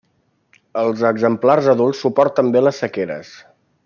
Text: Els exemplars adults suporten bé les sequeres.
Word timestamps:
Els 0.83 1.03
exemplars 1.09 1.69
adults 1.75 2.01
suporten 2.07 2.51
bé 2.57 2.65
les 2.67 2.81
sequeres. 2.85 3.35